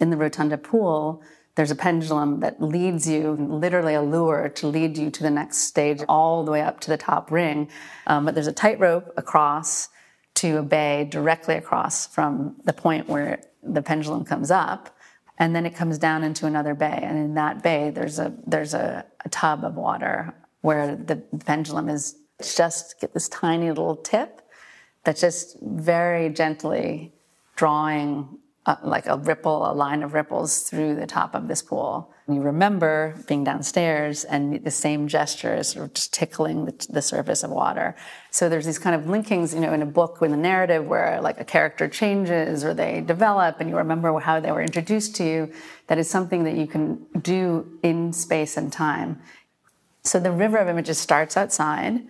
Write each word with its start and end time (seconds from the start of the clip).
In 0.00 0.10
the 0.10 0.16
Rotunda 0.16 0.58
pool, 0.58 1.22
there's 1.54 1.70
a 1.72 1.74
pendulum 1.74 2.40
that 2.40 2.62
leads 2.62 3.08
you, 3.08 3.32
literally 3.32 3.94
a 3.94 4.02
lure 4.02 4.48
to 4.48 4.68
lead 4.68 4.96
you 4.96 5.10
to 5.10 5.22
the 5.24 5.30
next 5.30 5.58
stage, 5.58 6.00
all 6.08 6.44
the 6.44 6.52
way 6.52 6.60
up 6.60 6.78
to 6.80 6.90
the 6.90 6.96
top 6.96 7.32
ring. 7.32 7.68
Um, 8.06 8.24
but 8.24 8.34
there's 8.34 8.46
a 8.46 8.52
tightrope 8.52 9.12
across 9.16 9.88
to 10.36 10.58
a 10.58 10.62
bay 10.62 11.08
directly 11.10 11.56
across 11.56 12.06
from 12.06 12.54
the 12.64 12.72
point 12.72 13.08
where 13.08 13.40
the 13.64 13.82
pendulum 13.82 14.24
comes 14.24 14.52
up. 14.52 14.96
And 15.36 15.54
then 15.54 15.66
it 15.66 15.74
comes 15.74 15.98
down 15.98 16.22
into 16.22 16.46
another 16.46 16.74
bay. 16.74 17.00
And 17.02 17.18
in 17.18 17.34
that 17.34 17.62
bay, 17.62 17.90
there's 17.90 18.20
a, 18.20 18.32
there's 18.46 18.74
a, 18.74 19.04
a 19.24 19.28
tub 19.28 19.64
of 19.64 19.74
water 19.74 20.34
where 20.60 20.94
the 20.94 21.16
pendulum 21.44 21.88
is 21.88 22.16
just 22.40 23.00
get 23.00 23.14
this 23.14 23.28
tiny 23.28 23.68
little 23.68 23.96
tip 23.96 24.42
that's 25.04 25.20
just 25.20 25.58
very 25.60 26.28
gently 26.28 27.14
drawing 27.56 28.38
like 28.82 29.06
a 29.06 29.16
ripple, 29.16 29.70
a 29.70 29.72
line 29.72 30.02
of 30.02 30.14
ripples 30.14 30.62
through 30.62 30.94
the 30.96 31.06
top 31.06 31.34
of 31.34 31.48
this 31.48 31.62
pool. 31.62 32.12
And 32.26 32.36
you 32.36 32.42
remember 32.42 33.14
being 33.26 33.42
downstairs 33.42 34.24
and 34.24 34.62
the 34.62 34.70
same 34.70 35.08
gestures, 35.08 35.68
sort 35.68 35.86
of 35.86 35.94
just 35.94 36.12
tickling 36.12 36.66
the, 36.66 36.86
the, 36.90 37.00
surface 37.00 37.42
of 37.42 37.50
water. 37.50 37.96
So 38.30 38.50
there's 38.50 38.66
these 38.66 38.78
kind 38.78 38.94
of 38.94 39.08
linkings, 39.08 39.54
you 39.54 39.60
know, 39.60 39.72
in 39.72 39.80
a 39.80 39.86
book 39.86 40.20
with 40.20 40.32
a 40.32 40.36
narrative 40.36 40.86
where 40.86 41.20
like 41.22 41.40
a 41.40 41.44
character 41.44 41.88
changes 41.88 42.64
or 42.64 42.74
they 42.74 43.00
develop 43.00 43.60
and 43.60 43.70
you 43.70 43.76
remember 43.76 44.18
how 44.20 44.40
they 44.40 44.52
were 44.52 44.60
introduced 44.60 45.16
to 45.16 45.24
you. 45.24 45.52
That 45.86 45.96
is 45.96 46.10
something 46.10 46.44
that 46.44 46.54
you 46.54 46.66
can 46.66 47.06
do 47.22 47.78
in 47.82 48.12
space 48.12 48.58
and 48.58 48.70
time. 48.70 49.22
So 50.04 50.20
the 50.20 50.32
river 50.32 50.58
of 50.58 50.68
images 50.68 50.98
starts 50.98 51.36
outside. 51.36 52.00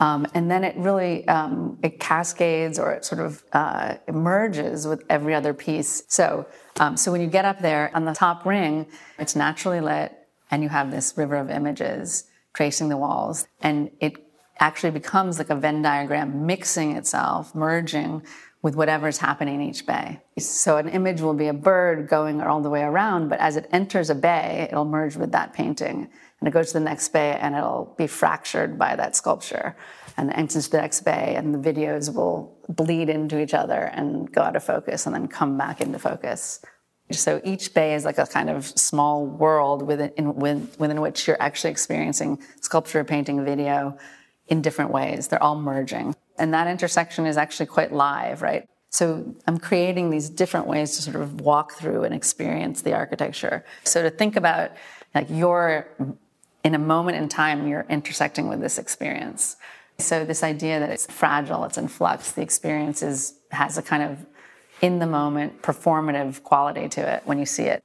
Um, 0.00 0.26
and 0.34 0.50
then 0.50 0.64
it 0.64 0.76
really 0.76 1.26
um, 1.28 1.78
it 1.82 2.00
cascades 2.00 2.78
or 2.78 2.92
it 2.92 3.04
sort 3.04 3.20
of 3.20 3.44
uh, 3.52 3.96
emerges 4.08 4.86
with 4.86 5.04
every 5.08 5.34
other 5.34 5.54
piece. 5.54 6.02
So, 6.08 6.46
um, 6.80 6.96
so 6.96 7.12
when 7.12 7.20
you 7.20 7.28
get 7.28 7.44
up 7.44 7.60
there 7.60 7.90
on 7.94 8.04
the 8.04 8.14
top 8.14 8.44
ring, 8.44 8.86
it's 9.18 9.36
naturally 9.36 9.80
lit, 9.80 10.12
and 10.50 10.62
you 10.62 10.68
have 10.70 10.90
this 10.90 11.16
river 11.16 11.36
of 11.36 11.50
images 11.50 12.24
tracing 12.52 12.88
the 12.88 12.96
walls, 12.96 13.46
and 13.60 13.90
it 14.00 14.14
actually 14.58 14.90
becomes 14.90 15.38
like 15.38 15.50
a 15.50 15.56
Venn 15.56 15.82
diagram, 15.82 16.46
mixing 16.46 16.96
itself, 16.96 17.54
merging 17.54 18.22
with 18.62 18.76
whatever's 18.76 19.18
happening 19.18 19.56
in 19.56 19.60
each 19.60 19.84
bay. 19.86 20.20
So 20.38 20.76
an 20.76 20.88
image 20.88 21.20
will 21.20 21.34
be 21.34 21.48
a 21.48 21.52
bird 21.52 22.08
going 22.08 22.40
all 22.40 22.60
the 22.60 22.70
way 22.70 22.82
around, 22.82 23.28
but 23.28 23.40
as 23.40 23.56
it 23.56 23.68
enters 23.72 24.08
a 24.08 24.14
bay, 24.14 24.68
it'll 24.70 24.84
merge 24.84 25.16
with 25.16 25.32
that 25.32 25.52
painting. 25.52 26.08
And 26.38 26.48
it 26.48 26.52
goes 26.52 26.68
to 26.68 26.74
the 26.74 26.84
next 26.84 27.08
bay 27.08 27.36
and 27.40 27.56
it'll 27.56 27.94
be 27.98 28.06
fractured 28.06 28.78
by 28.78 28.94
that 28.96 29.16
sculpture. 29.16 29.76
And 30.16 30.32
enters 30.32 30.68
the 30.68 30.78
next 30.78 31.00
bay 31.00 31.34
and 31.36 31.54
the 31.54 31.58
videos 31.58 32.14
will 32.14 32.56
bleed 32.68 33.08
into 33.08 33.40
each 33.40 33.54
other 33.54 33.90
and 33.94 34.30
go 34.30 34.42
out 34.42 34.54
of 34.54 34.62
focus 34.62 35.06
and 35.06 35.14
then 35.14 35.26
come 35.26 35.58
back 35.58 35.80
into 35.80 35.98
focus. 35.98 36.64
So 37.10 37.40
each 37.44 37.74
bay 37.74 37.94
is 37.94 38.04
like 38.04 38.18
a 38.18 38.26
kind 38.26 38.48
of 38.48 38.66
small 38.66 39.26
world 39.26 39.82
within, 39.82 40.10
in, 40.16 40.34
within 40.36 41.00
which 41.00 41.26
you're 41.26 41.40
actually 41.40 41.70
experiencing 41.70 42.38
sculpture 42.60 43.02
painting 43.04 43.44
video 43.44 43.98
in 44.46 44.62
different 44.62 44.92
ways. 44.92 45.28
They're 45.28 45.42
all 45.42 45.60
merging 45.60 46.14
and 46.38 46.52
that 46.54 46.66
intersection 46.66 47.26
is 47.26 47.36
actually 47.36 47.66
quite 47.66 47.92
live 47.92 48.42
right 48.42 48.68
so 48.92 49.34
I'm 49.46 49.58
creating 49.58 50.10
these 50.10 50.28
different 50.28 50.66
ways 50.66 50.96
to 50.96 51.02
sort 51.02 51.16
of 51.16 51.40
walk 51.40 51.72
through 51.72 52.04
and 52.04 52.14
experience 52.14 52.82
the 52.82 52.92
architecture. 52.92 53.64
So 53.84 54.02
to 54.02 54.10
think 54.10 54.36
about 54.36 54.72
like 55.14 55.28
you're 55.30 55.88
in 56.62 56.74
a 56.74 56.78
moment 56.78 57.16
in 57.16 57.28
time, 57.30 57.66
you're 57.66 57.86
intersecting 57.88 58.48
with 58.48 58.60
this 58.60 58.78
experience. 58.78 59.56
So 59.98 60.26
this 60.26 60.42
idea 60.42 60.78
that 60.78 60.90
it's 60.90 61.06
fragile, 61.06 61.64
it's 61.64 61.78
in 61.78 61.88
flux, 61.88 62.32
the 62.32 62.42
experience 62.42 63.02
is, 63.02 63.34
has 63.50 63.78
a 63.78 63.82
kind 63.82 64.02
of 64.02 64.26
in 64.82 64.98
the 64.98 65.06
moment 65.06 65.62
performative 65.62 66.42
quality 66.42 66.88
to 66.90 67.00
it 67.00 67.22
when 67.24 67.38
you 67.38 67.46
see 67.46 67.64
it. 67.64 67.82